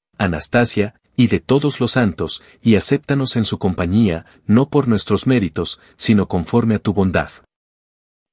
Anastasia, 0.23 0.93
y 1.15 1.27
de 1.27 1.39
todos 1.39 1.79
los 1.79 1.93
santos, 1.93 2.43
y 2.61 2.75
acéptanos 2.75 3.35
en 3.35 3.45
su 3.45 3.57
compañía, 3.57 4.25
no 4.45 4.69
por 4.69 4.87
nuestros 4.87 5.25
méritos, 5.25 5.79
sino 5.97 6.27
conforme 6.27 6.75
a 6.75 6.79
tu 6.79 6.93
bondad. 6.93 7.31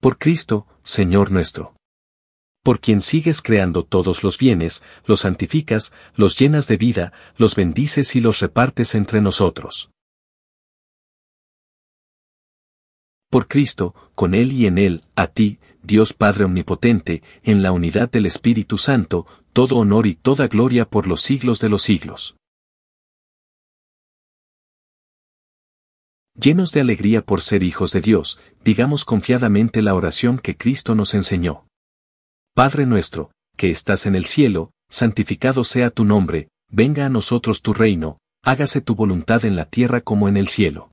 Por 0.00 0.18
Cristo, 0.18 0.66
Señor 0.82 1.32
nuestro. 1.32 1.74
Por 2.62 2.80
quien 2.80 3.00
sigues 3.00 3.40
creando 3.40 3.84
todos 3.84 4.22
los 4.22 4.36
bienes, 4.36 4.82
los 5.06 5.20
santificas, 5.20 5.92
los 6.14 6.38
llenas 6.38 6.68
de 6.68 6.76
vida, 6.76 7.12
los 7.36 7.54
bendices 7.54 8.14
y 8.16 8.20
los 8.20 8.40
repartes 8.40 8.94
entre 8.94 9.20
nosotros. 9.22 9.90
Por 13.30 13.46
Cristo, 13.46 13.94
con 14.14 14.34
Él 14.34 14.52
y 14.52 14.66
en 14.66 14.78
Él, 14.78 15.04
a 15.14 15.26
ti, 15.26 15.58
Dios 15.82 16.14
Padre 16.14 16.44
Omnipotente, 16.44 17.22
en 17.42 17.62
la 17.62 17.72
unidad 17.72 18.10
del 18.10 18.24
Espíritu 18.24 18.78
Santo, 18.78 19.26
todo 19.52 19.76
honor 19.76 20.06
y 20.06 20.14
toda 20.14 20.48
gloria 20.48 20.88
por 20.88 21.06
los 21.06 21.20
siglos 21.20 21.60
de 21.60 21.68
los 21.68 21.82
siglos. 21.82 22.36
Llenos 26.40 26.72
de 26.72 26.80
alegría 26.80 27.22
por 27.22 27.40
ser 27.40 27.62
hijos 27.62 27.92
de 27.92 28.00
Dios, 28.00 28.38
digamos 28.64 29.04
confiadamente 29.04 29.82
la 29.82 29.94
oración 29.94 30.38
que 30.38 30.56
Cristo 30.56 30.94
nos 30.94 31.14
enseñó. 31.14 31.66
Padre 32.54 32.86
nuestro, 32.86 33.32
que 33.56 33.70
estás 33.70 34.06
en 34.06 34.14
el 34.14 34.24
cielo, 34.24 34.70
santificado 34.88 35.64
sea 35.64 35.90
tu 35.90 36.04
nombre, 36.04 36.48
venga 36.70 37.06
a 37.06 37.08
nosotros 37.08 37.60
tu 37.60 37.74
reino, 37.74 38.18
hágase 38.42 38.80
tu 38.80 38.94
voluntad 38.94 39.44
en 39.44 39.56
la 39.56 39.66
tierra 39.66 40.00
como 40.00 40.28
en 40.28 40.36
el 40.36 40.48
cielo. 40.48 40.92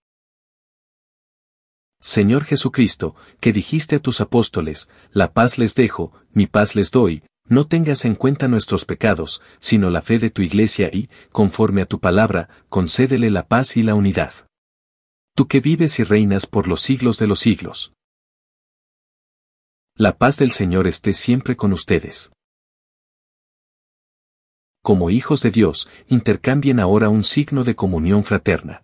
Señor 2.01 2.45
Jesucristo, 2.45 3.15
que 3.39 3.53
dijiste 3.53 3.97
a 3.97 3.99
tus 3.99 4.21
apóstoles, 4.21 4.89
la 5.11 5.33
paz 5.33 5.59
les 5.59 5.75
dejo, 5.75 6.11
mi 6.33 6.47
paz 6.47 6.75
les 6.75 6.89
doy, 6.89 7.23
no 7.45 7.67
tengas 7.67 8.05
en 8.05 8.15
cuenta 8.15 8.47
nuestros 8.47 8.85
pecados, 8.85 9.43
sino 9.59 9.91
la 9.91 10.01
fe 10.01 10.17
de 10.17 10.31
tu 10.31 10.41
iglesia 10.41 10.89
y, 10.91 11.09
conforme 11.31 11.83
a 11.83 11.85
tu 11.85 11.99
palabra, 11.99 12.49
concédele 12.69 13.29
la 13.29 13.47
paz 13.47 13.77
y 13.77 13.83
la 13.83 13.93
unidad. 13.93 14.33
Tú 15.35 15.47
que 15.47 15.59
vives 15.59 15.99
y 15.99 16.03
reinas 16.03 16.47
por 16.47 16.67
los 16.67 16.81
siglos 16.81 17.19
de 17.19 17.27
los 17.27 17.39
siglos. 17.39 17.93
La 19.95 20.17
paz 20.17 20.37
del 20.37 20.51
Señor 20.51 20.87
esté 20.87 21.13
siempre 21.13 21.55
con 21.55 21.71
ustedes. 21.71 22.31
Como 24.81 25.11
hijos 25.11 25.43
de 25.43 25.51
Dios, 25.51 25.87
intercambien 26.07 26.79
ahora 26.79 27.09
un 27.09 27.23
signo 27.23 27.63
de 27.63 27.75
comunión 27.75 28.23
fraterna. 28.23 28.83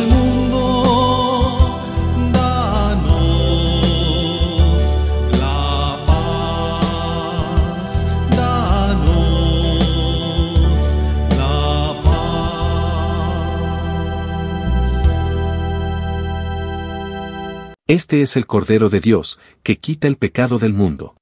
Este 17.93 18.21
es 18.21 18.37
el 18.37 18.47
Cordero 18.47 18.87
de 18.87 19.01
Dios, 19.01 19.37
que 19.63 19.77
quita 19.77 20.07
el 20.07 20.15
pecado 20.15 20.59
del 20.59 20.71
mundo. 20.71 21.17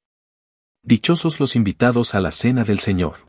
Dichosos 0.83 1.39
los 1.39 1.55
invitados 1.55 2.13
a 2.13 2.19
la 2.21 2.29
cena 2.29 2.63
del 2.63 2.77
Señor. 2.77 3.27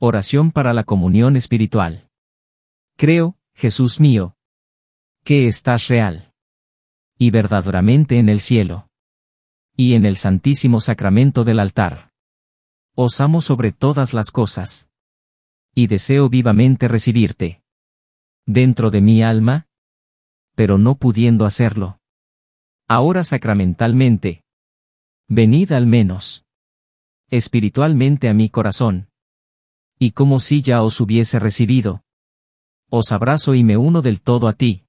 Oración 0.00 0.50
para 0.50 0.72
la 0.72 0.82
comunión 0.82 1.36
espiritual. 1.36 2.08
Creo, 2.96 3.36
Jesús 3.54 4.00
mío, 4.00 4.34
que 5.22 5.46
estás 5.46 5.86
real. 5.86 6.32
Y 7.16 7.30
verdaderamente 7.30 8.18
en 8.18 8.30
el 8.30 8.40
cielo. 8.40 8.88
Y 9.76 9.94
en 9.94 10.06
el 10.06 10.16
santísimo 10.16 10.80
sacramento 10.80 11.44
del 11.44 11.60
altar. 11.60 12.10
Os 12.96 13.20
amo 13.20 13.40
sobre 13.40 13.70
todas 13.70 14.12
las 14.12 14.32
cosas. 14.32 14.88
Y 15.74 15.86
deseo 15.86 16.28
vivamente 16.28 16.88
recibirte. 16.88 17.62
Dentro 18.46 18.90
de 18.90 19.00
mi 19.00 19.22
alma. 19.22 19.66
Pero 20.54 20.78
no 20.78 20.96
pudiendo 20.96 21.44
hacerlo. 21.46 21.98
Ahora 22.86 23.24
sacramentalmente. 23.24 24.44
Venid 25.28 25.72
al 25.72 25.86
menos. 25.86 26.44
Espiritualmente 27.30 28.28
a 28.28 28.34
mi 28.34 28.50
corazón 28.50 29.08
y 29.98 30.12
como 30.12 30.40
si 30.40 30.62
ya 30.62 30.82
os 30.82 31.00
hubiese 31.00 31.38
recibido. 31.38 32.04
Os 32.90 33.12
abrazo 33.12 33.54
y 33.54 33.64
me 33.64 33.76
uno 33.76 34.02
del 34.02 34.20
todo 34.20 34.48
a 34.48 34.52
ti. 34.52 34.84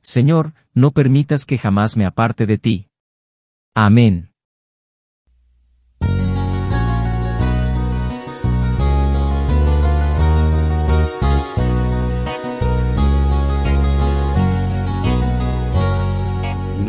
Señor, 0.00 0.54
no 0.74 0.92
permitas 0.92 1.44
que 1.44 1.58
jamás 1.58 1.96
me 1.96 2.06
aparte 2.06 2.46
de 2.46 2.58
ti. 2.58 2.88
Amén. 3.74 4.31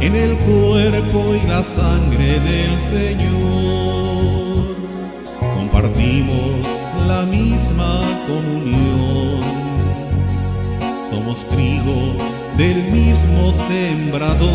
en 0.00 0.14
el 0.14 0.36
cuerpo 0.38 1.34
y 1.34 1.46
la 1.46 1.64
sangre 1.64 2.38
del 2.40 2.80
Señor. 2.80 4.76
Compartimos 5.56 6.66
la 7.06 7.22
misma 7.26 8.02
comunión. 8.26 9.40
Somos 11.08 11.44
trigo 11.46 12.16
del 12.56 12.82
mismo 12.92 13.52
sembrador. 13.52 14.48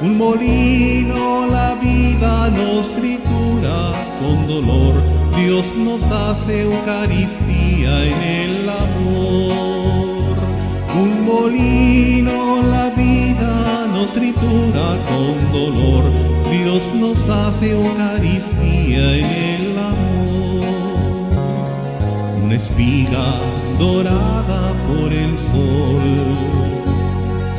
Un 0.00 0.16
molino 0.16 1.46
la 1.50 1.74
vida 1.74 2.50
nos 2.50 2.90
tritura 2.90 3.92
con 4.20 4.46
dolor. 4.46 4.94
Dios 5.36 5.76
nos 5.76 6.10
hace 6.10 6.62
Eucaristía 6.62 8.04
en 8.04 8.22
el 8.22 8.68
amor. 8.68 10.36
Un 11.00 11.24
molino 11.26 12.62
la 12.62 12.90
vida 12.90 13.27
nos 14.00 14.12
tritura 14.12 14.88
con 15.08 15.52
dolor. 15.52 16.04
Dios 16.50 16.94
nos 16.94 17.28
hace 17.28 17.72
Eucaristía 17.72 19.16
en 19.16 19.24
el 19.24 19.78
amor. 19.78 20.66
Una 22.44 22.54
espiga 22.54 23.40
dorada 23.78 24.72
por 24.86 25.12
el 25.12 25.36
sol. 25.36 26.02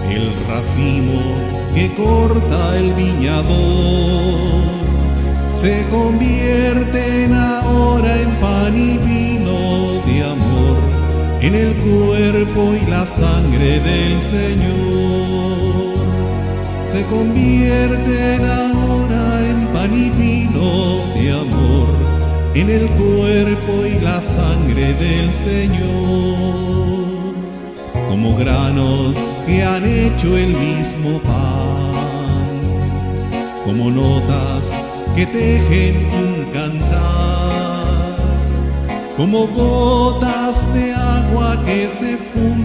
El 0.09 0.27
racimo 0.47 1.19
que 1.75 1.93
corta 1.95 2.77
el 2.77 2.93
viñador 2.93 4.79
se 5.59 5.85
convierten 5.91 7.33
ahora 7.33 8.21
en 8.21 8.29
pan 8.43 8.73
y 8.77 8.97
vino 8.97 10.01
de 10.07 10.23
amor 10.23 10.77
en 11.41 11.53
el 11.53 11.75
cuerpo 11.75 12.73
y 12.81 12.85
la 12.89 13.05
sangre 13.05 13.79
del 13.81 14.21
Señor. 14.21 15.68
Se 16.91 17.03
convierten 17.05 18.43
ahora 18.45 19.45
en 19.45 19.67
pan 19.67 19.93
y 19.93 20.09
vino 20.09 21.05
de 21.13 21.31
amor 21.31 21.87
en 22.55 22.67
el 22.67 22.89
cuerpo 22.89 23.85
y 23.85 23.99
la 23.99 24.19
sangre 24.19 24.95
del 24.95 25.31
Señor. 25.35 26.35
Como 28.09 28.35
granos 28.37 29.37
que 29.45 29.63
han 29.63 29.85
hecho 29.85 30.35
el 30.35 30.57
mismo 30.57 31.19
pan, 31.19 31.93
como 33.65 33.91
notas 33.91 34.81
que 35.15 35.27
tejen 35.27 36.07
un 36.07 36.45
cantar, 36.51 38.17
como 39.15 39.45
gotas 39.45 40.73
de 40.73 40.91
agua 40.93 41.55
que 41.67 41.87
se 41.87 42.17
funden 42.17 42.59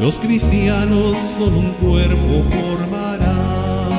los 0.00 0.18
cristianos 0.18 1.18
son 1.18 1.54
un 1.54 1.72
cuerpo 1.72 2.44
formarán, 2.50 3.90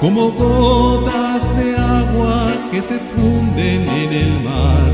como 0.00 0.30
gotas 0.30 1.56
de 1.56 1.76
agua 1.76 2.52
que 2.70 2.80
se 2.80 2.98
funden 2.98 3.88
en 3.88 4.12
el 4.12 4.40
mar, 4.44 4.92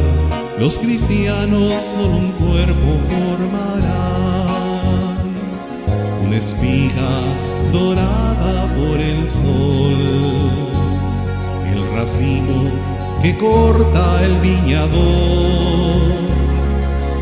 los 0.59 0.79
cristianos 0.79 1.83
son 1.83 2.15
un 2.15 2.31
cuerpo 2.33 2.99
formarán, 3.11 4.37
una 6.25 6.37
espiga 6.37 7.21
dorada 7.71 8.65
por 8.77 8.99
el 8.99 9.29
sol, 9.29 9.99
el 11.71 11.93
racimo 11.95 12.71
que 13.23 13.37
corta 13.37 14.25
el 14.25 14.35
viñador, 14.41 16.34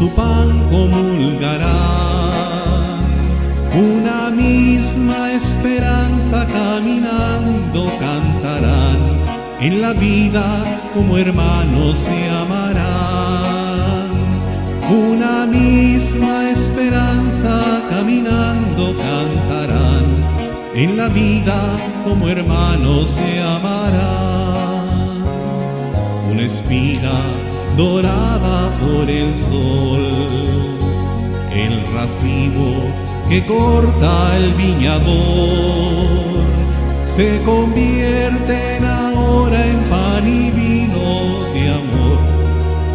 su 0.00 0.08
pan 0.14 0.48
comulgarán. 0.70 1.68
Una 3.74 4.30
misma 4.30 5.32
esperanza 5.32 6.46
caminando 6.46 7.84
cantarán, 8.00 8.98
en 9.60 9.82
la 9.82 9.92
vida 9.92 10.64
como 10.94 11.18
hermanos 11.18 11.98
se 11.98 12.30
amarán. 12.42 14.08
una 14.88 15.44
misma 15.46 16.48
esperanza 16.56 17.52
caminando 17.90 18.96
cantarán, 19.06 20.06
en 20.74 20.96
la 20.96 21.08
vida 21.08 21.58
como 22.04 22.26
hermanos 22.26 23.10
se 23.10 23.30
amarán. 23.42 25.24
Una 26.32 26.42
espiga 26.42 27.16
dorada 27.76 28.70
por 28.80 29.08
el 29.08 29.36
sol, 29.36 30.08
el 31.54 31.94
racimo 31.94 32.88
que 33.28 33.44
corta 33.46 34.36
el 34.36 34.52
viñador, 34.54 36.44
se 37.06 37.40
convierten 37.42 38.84
ahora 38.84 39.66
en 39.66 39.82
pan 39.84 40.26
y 40.26 40.50
vino 40.50 41.44
de 41.54 41.68
amor, 41.70 42.18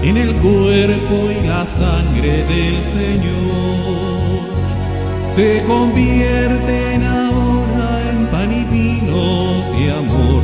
en 0.04 0.18
el 0.18 0.36
cuerpo 0.36 1.16
y 1.32 1.48
la 1.48 1.66
sangre 1.66 2.44
del 2.44 2.84
Señor. 2.86 3.76
Se 5.32 5.64
convierten 5.68 7.04
ahora 7.04 8.02
en 8.10 8.26
pan 8.28 8.52
y 8.54 8.64
vino 8.66 9.64
de 9.78 9.92
amor, 9.92 10.35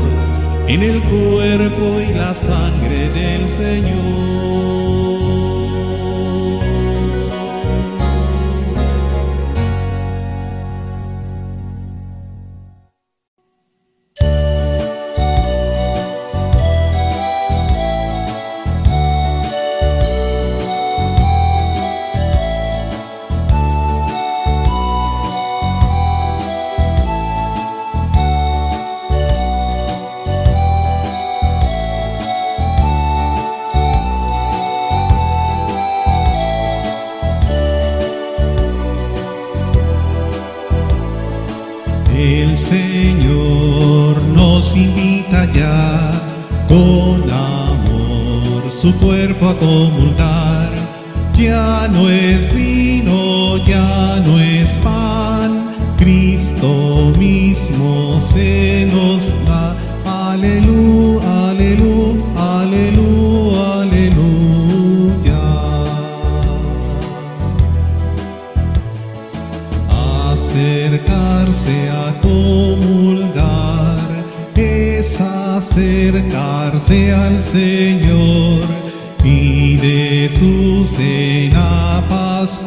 en 0.74 0.84
el 0.84 1.02
cuerpo 1.02 2.00
y 2.00 2.14
la 2.14 2.34
sangre 2.34 3.10
del 3.10 3.50
Señor. 3.50 4.91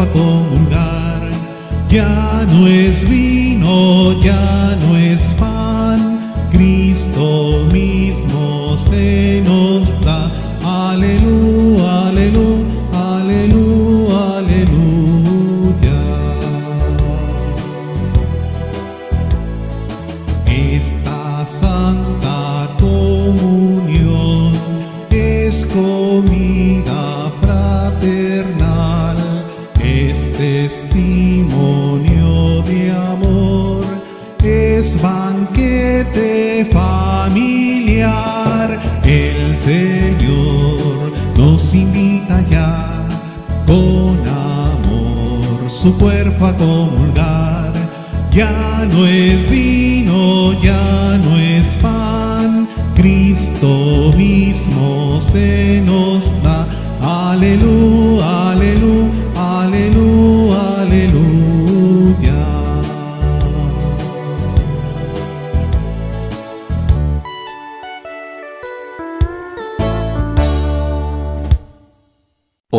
a 0.03 0.11
comulgar. 0.11 1.21
Ya 1.89 2.45
no 2.51 2.67
es 2.67 3.07
vino, 3.07 4.13
ya 4.21 4.72
El 38.03 39.57
Señor 39.57 41.13
nos 41.37 41.73
invita 41.73 42.43
ya 42.49 43.07
con 43.65 44.19
amor 44.27 45.69
su 45.69 45.97
cuerpo 45.97 46.47
a 46.47 46.53
comulgar. 46.57 47.71
Ya 48.31 48.85
no 48.91 49.07
es 49.07 49.49
vino, 49.49 50.59
ya 50.61 51.17
no 51.23 51.37
es 51.37 51.77
pan, 51.81 52.67
Cristo 52.93 54.11
mismo 54.17 55.21
se 55.21 55.81
nos 55.85 56.43
da. 56.43 56.67
Aleluya, 57.01 58.52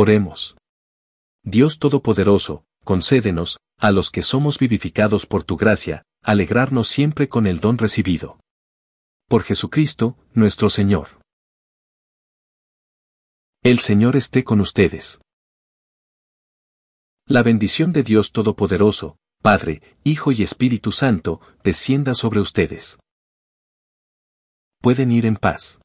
Oremos. 0.04 0.54
Dios 1.44 1.78
Todopoderoso, 1.78 2.66
concédenos, 2.84 3.56
a 3.78 3.90
los 3.90 4.10
que 4.10 4.20
somos 4.20 4.58
vivificados 4.58 5.24
por 5.24 5.44
tu 5.44 5.56
gracia, 5.56 6.02
alegrarnos 6.22 6.88
siempre 6.88 7.26
con 7.26 7.46
el 7.46 7.58
don 7.58 7.78
recibido. 7.78 8.38
Por 9.30 9.44
Jesucristo, 9.44 10.18
nuestro 10.34 10.68
Señor. 10.68 11.08
El 13.62 13.78
Señor 13.78 14.14
esté 14.16 14.44
con 14.44 14.60
ustedes. 14.60 15.22
La 17.26 17.42
bendición 17.42 17.94
de 17.94 18.02
Dios 18.02 18.32
Todopoderoso, 18.32 19.16
Padre, 19.40 19.80
Hijo 20.04 20.32
y 20.32 20.42
Espíritu 20.42 20.92
Santo, 20.92 21.40
descienda 21.62 22.14
sobre 22.14 22.40
ustedes. 22.40 22.98
Pueden 24.82 25.12
ir 25.12 25.24
en 25.24 25.36
paz. 25.36 25.80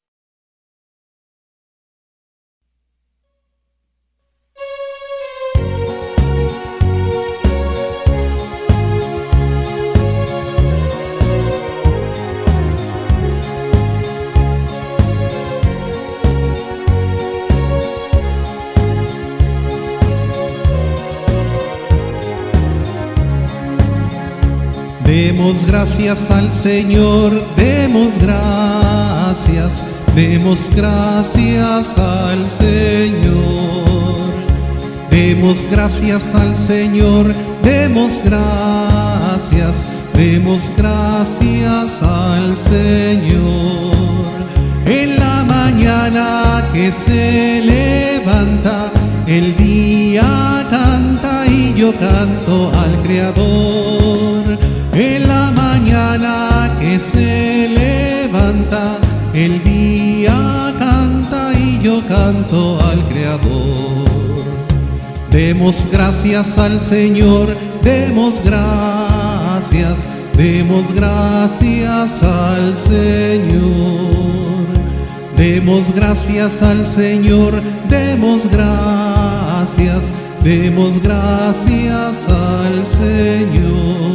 Demos 25.39 25.65
gracias 25.65 26.31
al 26.31 26.51
Señor, 26.51 27.31
demos 27.55 28.09
gracias, 28.21 29.85
demos 30.13 30.69
gracias 30.75 31.97
al 31.97 32.51
Señor. 32.51 34.33
Demos 35.09 35.65
gracias 35.71 36.35
al 36.35 36.57
Señor, 36.57 37.33
demos 37.63 38.19
gracias, 38.25 39.85
demos 40.13 40.69
gracias 40.75 42.03
al 42.03 42.57
Señor. 42.57 43.95
En 44.85 45.17
la 45.21 45.45
mañana 45.45 46.67
que 46.73 46.91
se 46.91 47.61
levanta, 47.63 48.91
el 49.25 49.55
día 49.55 50.67
canta 50.69 51.47
y 51.47 51.73
yo 51.75 51.93
canto 51.93 52.73
al 52.77 53.01
Creador. 53.03 54.59
En 54.99 55.28
la 55.28 55.28
mañana 56.19 56.75
que 56.79 56.99
se 56.99 57.69
levanta, 57.69 58.97
el 59.33 59.63
día 59.63 60.73
canta 60.77 61.53
y 61.53 61.79
yo 61.81 62.01
canto 62.07 62.79
al 62.81 63.03
Creador. 63.09 64.09
Demos 65.31 65.87
gracias 65.91 66.57
al 66.57 66.81
Señor, 66.81 67.55
demos 67.83 68.41
gracias, 68.43 69.99
demos 70.35 70.93
gracias 70.93 72.23
al 72.23 72.75
Señor. 72.77 74.19
Demos 75.37 75.95
gracias 75.95 76.61
al 76.61 76.85
Señor, 76.85 77.61
demos 77.87 78.45
gracias, 78.51 80.11
demos 80.43 81.01
gracias 81.01 82.27
al 82.27 82.85
Señor. 82.85 84.09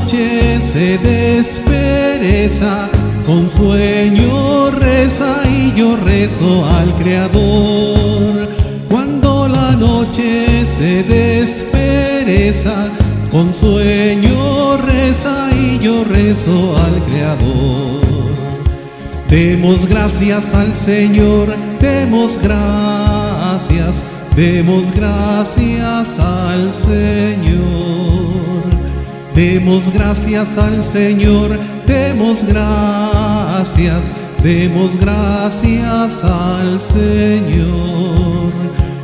Noche 0.00 0.58
se 0.72 0.98
despereza, 0.98 2.88
con 3.26 3.50
sueño 3.50 4.70
reza 4.70 5.42
y 5.46 5.74
yo 5.76 5.94
rezo 5.98 6.64
al 6.64 6.94
Creador. 6.94 8.48
Cuando 8.88 9.46
la 9.46 9.72
noche 9.72 10.64
se 10.78 11.02
despereza, 11.02 12.88
con 13.30 13.52
sueño 13.52 14.78
reza 14.78 15.50
y 15.52 15.78
yo 15.80 16.02
rezo 16.04 16.74
al 16.76 17.02
Creador. 17.04 18.00
Demos 19.28 19.86
gracias 19.86 20.54
al 20.54 20.74
Señor, 20.74 21.54
demos 21.78 22.38
gracias, 22.42 24.02
demos 24.34 24.90
gracias 24.92 26.18
al 26.18 26.72
Señor. 26.72 28.29
Demos 29.34 29.92
gracias 29.92 30.56
al 30.58 30.82
Señor, 30.82 31.56
demos 31.86 32.42
gracias, 32.44 34.10
demos 34.42 34.90
gracias 35.00 36.24
al 36.24 36.80
Señor. 36.80 38.50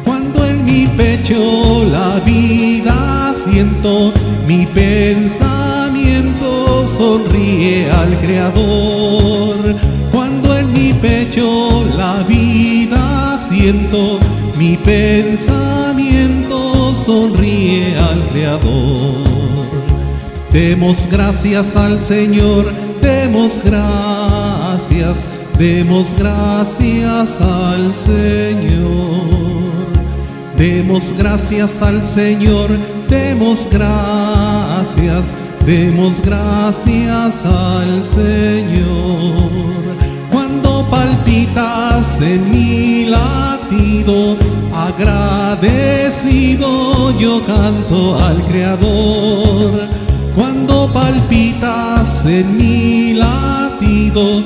Cuando 0.05 0.45
en 0.45 0.65
mi 0.65 0.89
pecho 0.89 1.87
la 1.91 2.19
vida 2.25 3.35
siento, 3.47 4.13
mi 4.49 4.67
pensamiento 4.67 6.89
sonríe 6.99 7.89
al 7.91 8.19
Creador. 8.21 9.77
Cuando 10.13 10.59
en 10.59 10.73
mi 10.73 10.93
pecho 10.93 11.85
la 11.97 12.25
vida 12.25 13.39
siento, 13.49 14.19
mi 14.59 14.77
pensamiento 14.77 16.95
sonríe 16.95 17.97
al 17.97 18.27
Creador. 18.31 19.36
Demos 20.57 21.07
gracias 21.11 21.77
al 21.77 22.01
Señor, 22.01 22.73
demos 23.03 23.61
gracias, 23.63 25.27
demos 25.59 26.15
gracias 26.19 27.39
al 27.43 27.95
Señor. 27.95 29.27
Demos 30.57 31.13
gracias 31.19 31.83
al 31.83 32.03
Señor, 32.03 32.71
demos 33.07 33.69
gracias, 33.71 35.27
demos 35.67 36.23
gracias 36.25 37.45
al 37.45 38.03
Señor. 38.03 39.51
Cuando 40.33 40.87
palpitas 40.89 42.19
en 42.23 42.51
mi 42.51 43.05
latido, 43.05 44.39
agradecido 44.75 45.91
yo 47.19 47.45
canto 47.45 48.17
al 48.25 48.43
Creador. 48.45 49.96
Palpitas 51.07 52.25
en 52.27 52.57
mi 52.57 53.15
latido, 53.15 54.43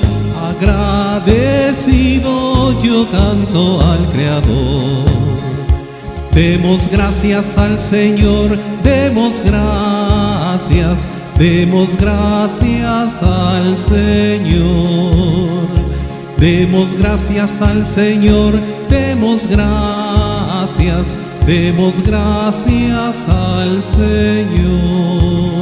agradecido 0.53 2.23
yo 2.83 3.09
canto 3.09 3.81
al 3.81 4.05
Creador. 4.11 5.05
Demos 6.31 6.87
gracias 6.91 7.57
al 7.57 7.79
Señor, 7.79 8.59
demos 8.83 9.41
gracias, 9.43 10.99
demos 11.39 11.97
gracias 11.97 13.23
al 13.23 13.75
Señor. 13.75 15.67
Demos 16.37 16.95
gracias 16.95 17.59
al 17.59 17.87
Señor, 17.87 18.53
demos 18.87 19.47
gracias, 19.47 21.15
demos 21.47 22.03
gracias 22.03 23.27
al 23.27 23.81
Señor. 23.81 25.60